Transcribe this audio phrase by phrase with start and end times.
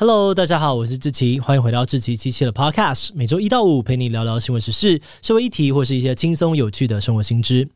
[0.00, 7.68] Hello，大家好，我是志奇，欢迎回到志奇七七的 Podcast，每周一到五陪你聊聊新闻时事、社会议题或是一些轻松有趣的生活新知。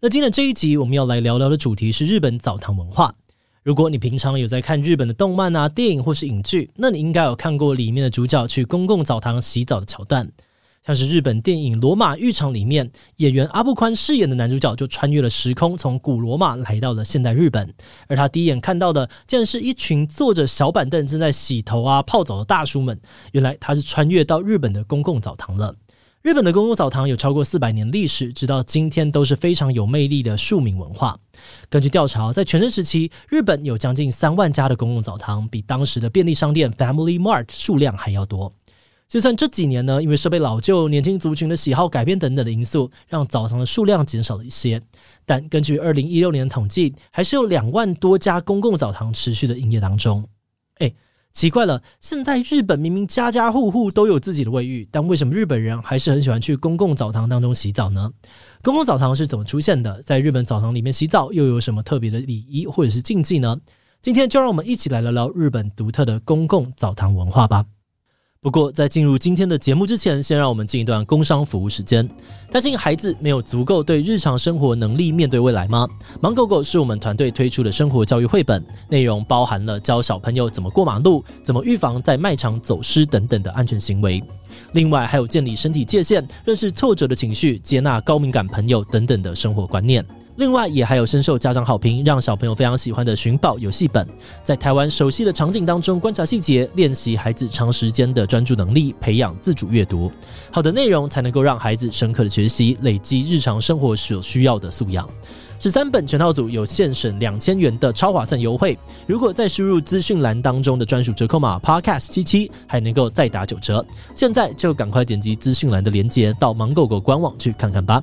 [0.00, 3.14] 那今天这一集我们要来聊聊的主题是日本澡堂文化。
[3.62, 10.30] 如果你平常有在看日本的动漫啊、电影或是影剧，那你应该有看过里面的主角去公共澡堂洗澡的桥段。
[10.90, 17.72] 像是日本电影《罗马浴场》里面，演员阿部宽饰演的男主角就穿越了时空，从古罗马来到了现代日本。
[18.08, 23.00] 而他第一眼看到的，竟然是一群坐着小板凳正在洗头啊、泡澡的大叔们。
[23.30, 25.76] 原来他是穿越到日本的公共澡堂了。
[26.22, 31.16] 日本的公共澡堂有超过四百年历史，直到今天都是非常有魅力的庶民文化。
[31.68, 38.52] 根据调查，在全盛时期，日本有将近三万家的公共澡堂，比当时的便利商店 Family Mart 数量还要多。
[39.10, 44.80] 就算这几年呢，因为设备老旧、年轻族群的喜好改变等等的因素，让澡堂的数量减少了一些，
[45.26, 50.28] 但根据二零一六年的统计，还是有两万多家公共澡堂持续的营业当中。
[50.78, 50.94] 诶，
[51.32, 58.12] 奇怪了，现在日本明明家家户户都有自己的卫浴，但为什么日本人还是很喜欢去公共澡堂当中洗澡呢？
[58.62, 60.00] 公共澡堂是怎么出现的？
[60.02, 63.58] 在日本澡堂里面洗澡又有什么特别的礼仪或者是禁忌呢？
[64.00, 67.66] 今天就让我们一起来聊聊日本独特的公共澡堂文化吧。
[68.42, 72.08] 不过，在进入今天的节目之前，先让我们进一段工商服务时间。
[72.50, 75.86] 担心孩子没有足够对日常生活能力面对未来吗？
[76.22, 84.24] 芒狗狗是我们团队推出的生活教育绘本，内容包含了教小朋友怎么过马路、怎么预防在卖场走失等等的安全行为。
[84.72, 90.02] 另外，还有建立身体界限、认识挫折的情绪、接纳高敏感朋友等等的生活观念。
[90.36, 94.06] 另外，也还有深受家长好评，让小朋友非常喜欢的寻宝游戏本，
[94.42, 100.10] 在台湾熟悉的场景当中观察细节，练习孩子长时间的专注能力，培养自主阅读。
[100.50, 105.06] 好的内容才能够让孩子深刻的学习，累积日常生活所需要的素养。
[105.58, 113.84] 十三本全套组有现省两千元的超划算优惠，如果再输入资讯栏当中的专属折扣码 Podcast 七七，还能够再打九折。
[114.14, 118.02] 现在就赶快点击资讯栏的链接，到芒狗狗官网去看看吧。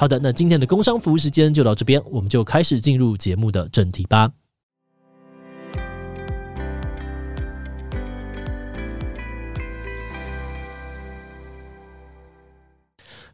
[0.00, 4.32] 好的，那今天的工商服务时间就到这边，我们就开始进入节目的正题吧。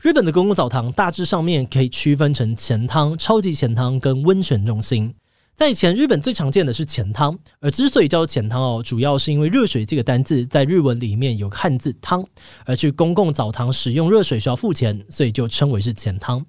[0.01, 5.15] 日本的公共澡堂大致上面可以区分成前汤、超级前汤跟温泉中心。
[5.57, 12.23] 在以前，日本最常见的是钱汤，而之所以叫做钱汤哦，主要是因为热水这个单字在日文里面有汉字汤，
[12.67, 16.45] 而去公共澡堂使用热水需要付钱，所以就称为是钱汤。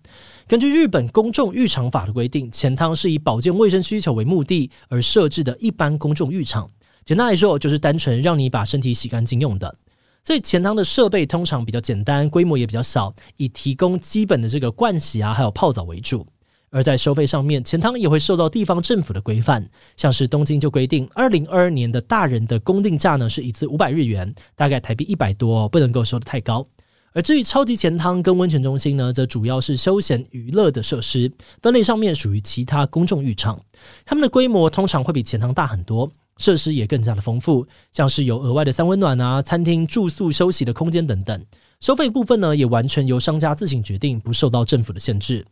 [0.45, 6.69] 根据日本公众浴场法的规定，钱汤是以保健卫生需求为目的而设置的一般公众浴场。
[7.05, 9.73] 简单来说，就是单纯让你把身体洗干净用的。
[10.21, 16.27] 所以钱汤的设备通常比较简单，规模也比较小，以提供基本的这个盥洗啊，还有泡澡为主。
[16.69, 26.67] 而在收费上面，钱汤也会受到地方政府的规范，像是东京就规定，二零二二年的大人的公定价呢是一次五百日元，大概台币一百多，不能够收得太高。
[27.13, 33.59] 而至于超级钱汤跟温泉中心呢，则主要是休闲娱乐的设施，分类上面属于其他公众浴场，
[34.05, 41.43] 它们的规模通常会比钱汤大很多，设施也更加的丰富，像是有额外的三温暖啊、餐厅、住宿、休息的空间等等。
[41.79, 45.45] 收费部分呢，也完全由商家自行决定，不受到政府的限制。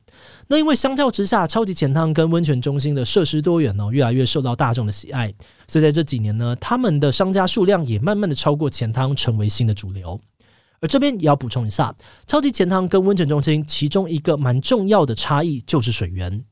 [0.47, 5.31] 那因为相较之下，超级钱汤跟温泉中心的设施多元呢，越来越受到大众的喜爱，
[5.67, 10.19] 所以在这几年呢，他们的商家数量也慢慢的超过钱汤，成为新的主流。
[10.81, 16.43] 而这边也要补充一下，超级钱汤跟温泉中心其中一个蛮重要的差异就是水源。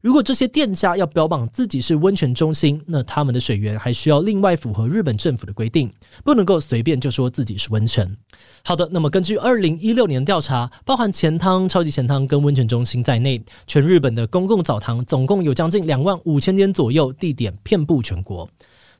[0.00, 5.92] 如果这些店家要标榜自己是温泉中心，那他们的水源还需要另外符合日本政府的规定，
[6.24, 8.16] 不能够随便就说自己是温泉。
[8.64, 18.48] 好的，那么根据二零一六年调查，包含钱汤、超级钱汤跟温泉中心在内，全日本的公共澡堂总共有将近两万五千间左右，地点遍布全国。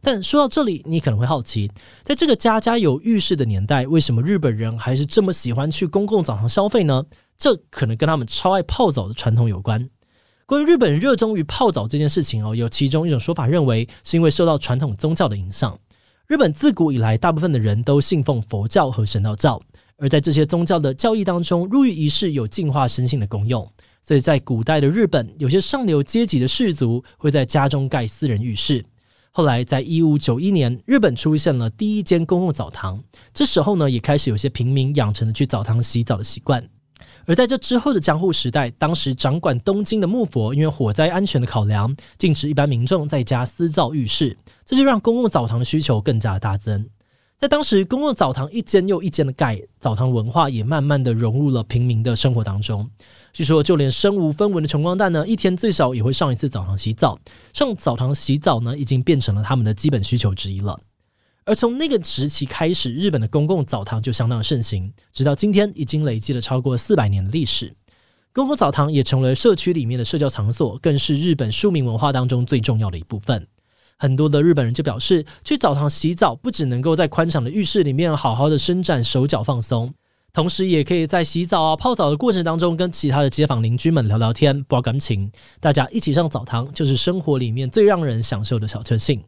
[0.03, 1.71] 但说到这里，你可能会好奇，
[2.05, 7.05] 在这个家家有浴室的年代，为什么日本人还是这么喜欢去公共澡堂消费呢？
[7.39, 9.89] 这可能跟他们超爱泡澡的传统有关。
[10.51, 15.79] 关于日本热衷于泡澡这件事情哦，有其中一种说法认为是因为受到传统宗教的影响。
[16.27, 19.63] 日本自古以来，大部分的人都信奉佛教和神道教，
[19.97, 23.65] 而在这些宗教的教义当中，入浴仪式有净化身心的功用。
[24.03, 28.85] 所以在古代的日本，有些上流阶级的士族会在家中盖私人浴室。
[29.31, 33.01] 后来，在一五九一年，日本出现了第一间公共澡堂，
[33.33, 36.69] 这时候呢，也开始有些平民养成了去澡堂洗澡的习惯。
[37.27, 46.87] 而在这之后的江户时代，当时掌管东京的幕府因为火灾安全的考量，禁止一般民众在家私造浴室，这就让公共澡堂的需求更加的大增。
[47.39, 52.87] 在当时，公共澡堂一间又一间的盖，澡堂文化也慢慢的融入了平民的生活当中。
[53.33, 57.19] 据说，就连身无分文的穷光蛋呢，一天最少也会上一次澡堂洗澡。
[57.55, 60.79] 上澡堂洗澡呢，已经变成了他们的基本需求之一了。
[61.45, 67.75] 而从那个时期开始，日本的公共澡堂就相当盛行，直到今天已经累积了超过四百年的历史。
[68.33, 73.47] 公共澡堂也成为社区里面的社交场所，更是日本庶民文化当中最重要的一部分。
[73.99, 79.93] 很多的日本人就表示，去澡堂洗澡不只能够在宽敞的浴室里面好好的伸展手脚放松，
[80.33, 85.33] 同时也可以在洗澡啊泡澡的过程当中跟其他的街坊邻居们聊聊天、博感情。
[85.59, 89.23] 大家一起上澡堂，就是生活里面最让人享受的小确幸。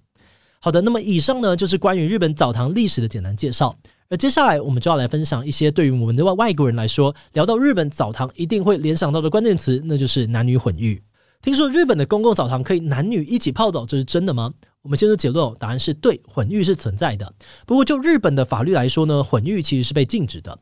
[0.64, 3.76] 好的，那么以上呢就是关于日本澡堂历史的简单介绍。
[4.08, 11.02] 而接下来我们就要来分享一些对于我们的外外国人来说，聊到日本澡堂一定会联想到的关键词，那就是男女混浴。
[11.42, 14.52] 听说日本的公共澡堂可以男女一起泡澡，这是真的吗？
[14.82, 17.34] 我们先说结论哦，答案是对，混浴是存在的。
[17.66, 20.56] 不过就日本的法律来说呢，混浴其实是被禁止的。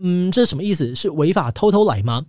[0.00, 0.96] 嗯，这是什么意思？
[0.96, 2.24] 是违法偷偷来吗？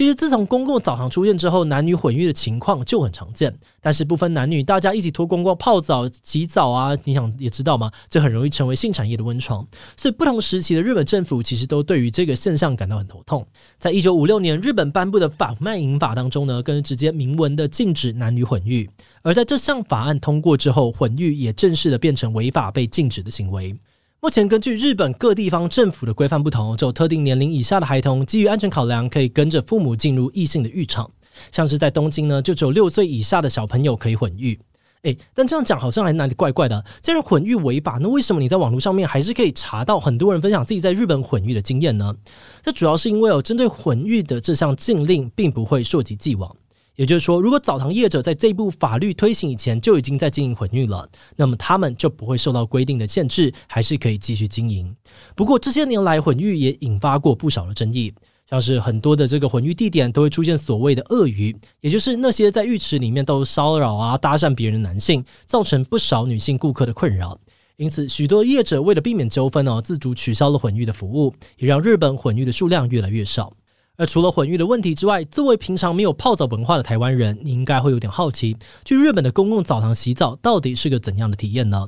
[0.00, 3.54] 其实，自从公共澡堂出现之后，男女混浴的情况就很常见。
[3.82, 7.92] 但是不分男女，大家一起脱光光泡澡、洗澡啊，你想也知道吗？
[8.08, 9.62] 这很容易成为性产业的温床。
[9.98, 13.46] 所以，不同时期的日本政府其实都对于这个现象感到很头痛。
[13.78, 18.88] 在一九五六年，日本颁布的贩卖淫法当中呢，更是直接明文的禁止男女混浴。
[19.20, 23.76] 而在这项法案通过之后，混浴也正式的变成违法被禁止的行为。
[24.22, 31.10] 目前根据日本各地方政府的规范不同，只有特定年龄以下的孩童，基于安全考量，可以跟着父母进入异性的浴场。
[31.50, 34.60] 像是在东京呢，就只有六岁以下的小朋友可以混浴。
[35.04, 36.84] 诶，但这样讲好像还哪里怪怪的。
[37.00, 42.14] 既然混浴违法，那为什么你在网络上面还是可以查到很多人分享自己在日本混浴的经验呢？
[42.60, 46.54] 这主要是因为哦，针对混浴的这项禁令，并不会溯及既往。
[47.00, 54.94] 也就是说，如果澡堂业者在这部法律推行以前就已经在经营混浴了，那么他们就不会受到规定的限制，还是可以继续经营。
[55.34, 58.12] 不过这些年来，混浴也引发过不少的争议，
[58.50, 67.40] 像是很多的这个混浴地点都会出现所谓的鳄鱼，也就是那些在浴池里面都骚扰啊、搭讪别人的男性，造成不少女性顾客的困扰。
[67.78, 73.54] 因此，许多业者为了避免纠纷哦，自主取消了混浴的服务，也让日本混浴的数量越来越少。
[74.00, 81.86] 而除了混浴的问题之外，作为平常没有泡澡文化的台湾人，你应该会有点好奇，去日本的公共澡堂洗澡到底是个怎样的体验呢？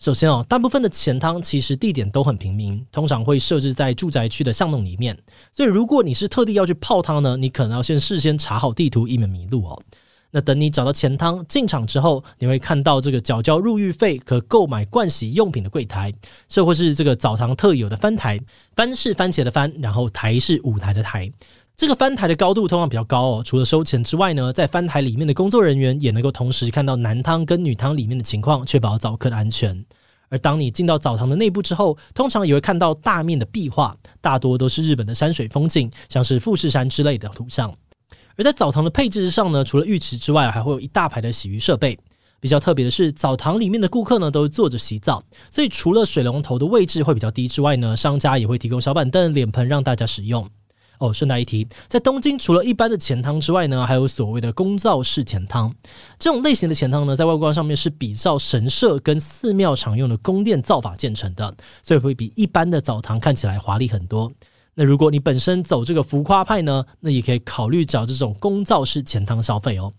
[0.00, 5.16] 首先哦，大部分的浅汤其实地点都很平民，通常会设置在住宅区的巷弄里面，
[5.52, 9.80] 所以如果你是特地要去泡汤呢，你可能要先事先查好地图，以免迷路哦。
[10.36, 16.12] 那等你找到钱汤进场之后，你会看到这个缴交入浴费可购买盥洗用品的柜台，
[16.48, 18.40] 这或是这个澡堂特有的翻台。
[18.74, 21.30] 翻是番茄的翻，然后台是舞台的台。
[21.76, 23.42] 这个翻台的高度通常比较高哦。
[23.44, 29.84] 除了收钱之外呢，在翻台里面的工作人员也能够同时看到男汤跟女汤里面的情况，确保澡客的安全。
[30.30, 37.72] 而当你进到澡堂的内部之后，通常也会看到大面的壁画，大多都是日本的山水风景，像是富士山之类的图像。
[38.36, 41.98] 而在澡堂的配置上呢，除了浴池之外，还会有一大排的洗浴设备。
[42.40, 50.46] 比较特别的是，澡堂里面的顾客呢都是坐着洗澡，所以除了水龙头的位置会比较低之外呢，商家也会提供小板凳、脸盆让大家使用。
[50.98, 55.74] 哦，顺带一提，在东京除了一般的钱汤之外呢，还有所谓的公造式钱汤。
[56.18, 64.30] 这种类型的钱汤呢，在外观上面是比照神社跟寺庙常用的宫殿造法建成的，所以会比一般的澡堂看起来华丽很多。
[64.74, 69.92] 那如果你本身走这个浮夸派呢，那也可以考虑找这种公造式前汤消费哦。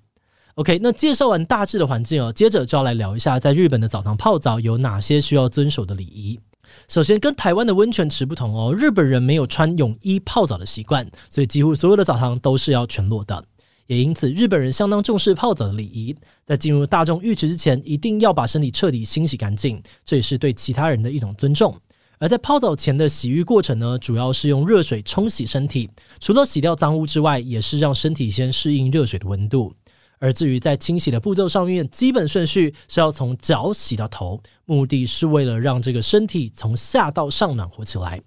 [0.56, 6.40] OK，那介绍完大致的环境哦，接着就要来聊一下在日本的澡堂泡澡有哪些需要遵守的礼仪。
[6.88, 13.46] 首先，跟台湾的温泉池不同哦，日本人没有穿泳衣泡澡的习惯，所以几乎所有的澡堂都是要全裸的。
[13.88, 21.76] 也因此，日本人相当重视泡澡的礼仪，在进入大众浴池之前，一定要把身体彻底清洗干净，这也是对其他人的一种尊重。
[22.20, 29.74] 而在泡澡前的洗浴过程呢，主要是用热水冲洗身体，除了洗掉脏污之外，也是让身体先适应热水的温度。
[30.18, 38.22] 而至于在清洗的步骤上面，基本顺序是要从脚洗到头，目的是为了让这个身体从下到上暖和起来。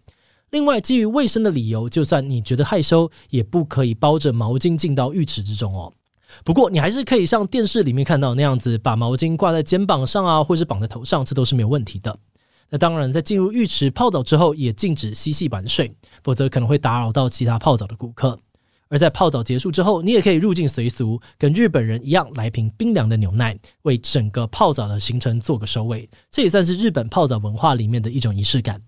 [0.51, 5.93] 另外，基于卫生的理由，就算你觉得害羞，也不可以包着毛巾进到浴池之中哦。
[6.45, 12.19] 不过，你还是可以像电视里面看到那样子，把毛巾挂在肩膀上啊，或是绑在头上，这都是没有问题的。
[12.71, 18.39] 那当然，在进入浴池泡澡之后，也禁止嬉戏玩水，否则可能会打扰到其他泡澡的顾客。
[18.91, 26.09] 而在泡澡结束之后，你也可以入境随俗，跟日本人一样来瓶冰凉的牛奶，为整个泡澡的行程做个收尾。
[26.31, 28.81] 这也算是日本泡澡文化里面的一种仪式感。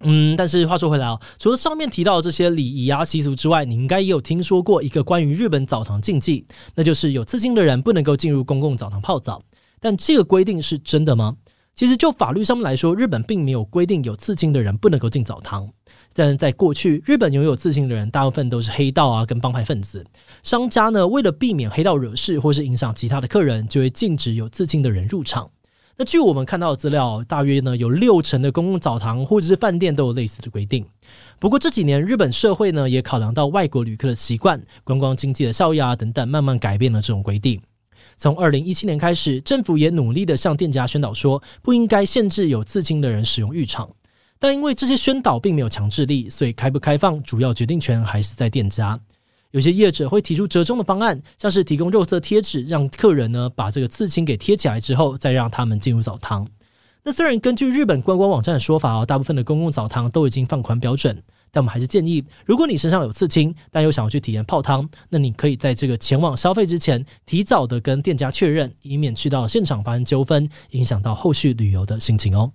[0.00, 9.42] 嗯，但是话说回来哦，除了上面提到的这些礼仪啊习俗之外，你应该也有听说过一个关于日本澡堂禁忌，那就是有刺青的人不能够进入公共澡堂泡澡。
[9.78, 11.36] 但这个规定是真的吗？
[11.74, 15.70] 其实，就法律上面来说，日本并没有规定有刺青的人不能够进澡堂。
[16.12, 20.04] 但在过去，日本拥有刺青的人大部分都是黑道啊，跟帮派分子。
[20.42, 25.50] 商家呢，为了避免黑道惹事或是影响其他的客人，就会禁止有刺青的人入场。
[25.96, 30.84] 那据我们看到的资料，大约呢有六成的公共澡堂或者是饭店都有类似的规定。
[31.38, 37.60] 不过这几年日本社会呢也考量到外国旅客的习惯、观光经济的效益啊等等，慢慢改变了这种规定。
[38.20, 43.88] 从二零一七年开始，政府也努力的向店家宣导说，不应该限制有刺青的人使用浴场。
[44.38, 49.00] 但因为这些宣导并没有强制力，所以开不开放，主要决定权还是在店家。
[49.52, 56.46] 有些业者会提出折中的方案，像是提供肉色贴纸，让客人呢把这个刺青给贴起来之后，再让他们进入澡堂。
[57.02, 72.52] 那虽然根据日本观光网站的说法哦，大部分的公共澡堂都已经放宽标准，但我们还是建议，如果你身上有刺青，但又想要去体验泡汤，那你可以在这个前往消费之前，提早的跟店家确认，以免去到现场发生纠纷，影响到后续旅游的心情哦。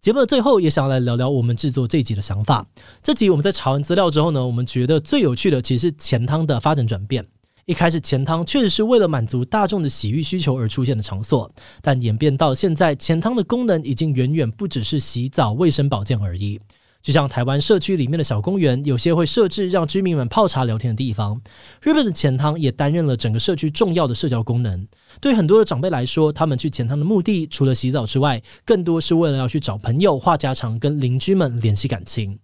[0.00, 2.66] 节目的最后，也想要来聊聊我们制作这一集的想法。
[3.02, 7.26] 这集我们在查完资料之后呢，我们觉得最有趣的其实是钱汤的发展转变。
[7.70, 11.48] 一开始，钱汤确实是为了满足大众的洗浴需求而出现的场所，
[11.80, 16.60] 但演变到现在，钱汤的功能已经远远不只是洗澡、卫生保健而已。
[17.00, 21.40] 就像台湾社区里面的小公园，有些会设置让居民们泡茶聊天的地方。
[21.80, 24.88] 日本的钱汤也担任了整个社区重要的社交功能。
[25.20, 32.36] 对很多的长辈来说，他们去钱汤的目的，除了洗澡之外，更多是为了要去找朋友、话家常、跟邻居们联系感情。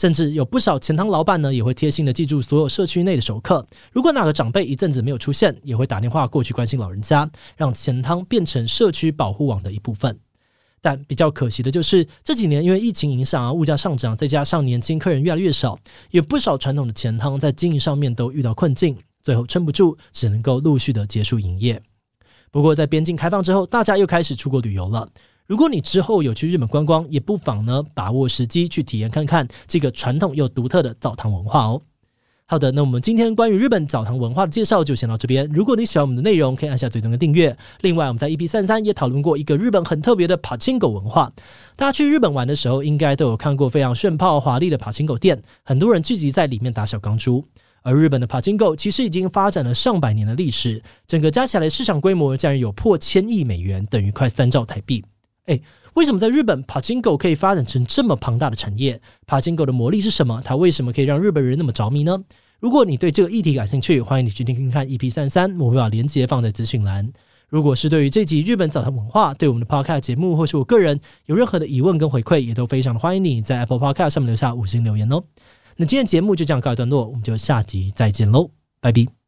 [0.00, 3.66] 甚至有不少钱汤老板呢，也会贴心的记住所有社区内的熟客。
[3.92, 10.18] 如果哪个长辈一阵子没有出现，也会打电话过去关心老人家，让钱汤变成社区保护网的一部分。
[10.80, 15.78] 但比较可惜的就是这几年因为疫情影响啊，物价上涨，再加上年轻客人越来越少，
[16.12, 21.82] 有不少传统的钱汤在经营上面都遇到困境，最后撑不住，只能够陆续的结束营业。
[22.50, 25.06] 不过在边境开放之后，大家又开始出国旅游了。
[25.50, 31.82] 如果你之后有去日本观光，也不妨呢把握时机去体验看看这个传统又独特的澡堂文化哦。
[32.46, 35.50] 好的，那我们今天关于日本澡堂文化的介绍就先到这边。
[35.52, 37.56] 如果你喜欢我们的内容，可以按下最终的订阅。
[37.80, 41.32] 另外，我们在 EP 三三也讨论过一个日本很特别的柏青狗文化。
[41.74, 47.44] 大家去日本玩的时候，应该都有看过非常炫炮华丽的柏青狗店，很多人聚集在里面打小钢珠。
[47.82, 55.04] 而日本的柏青狗其实已经发展了上百年的历史，整个加起来市场规模竟然有破千亿美元，等于快三兆台币。
[55.50, 55.62] 诶，
[55.94, 59.00] 为什么在日本柏青哥可以发展成这么庞大的产业？
[59.26, 60.40] 柏青哥的魔力是什么？
[60.44, 62.16] 它为什么可以让日本人那么着迷呢？
[62.60, 67.12] 如果你对这个议题感兴趣，欢迎你去听听看 EP 三三，我会把链接放在资讯栏。
[67.48, 75.20] 如果是对于这集日本澡堂文化，对我们的 Podcast 节目或是我个人有任何的疑问跟回馈，也都非常的欢迎你在 Apple Podcast 上面留下五星留言哦。
[75.76, 79.19] 那今天节目就这样告一段落，我们就下集再见喽，拜拜。